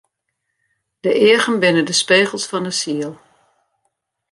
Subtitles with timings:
[0.99, 3.13] De eagen binne de spegels fan 'e siel.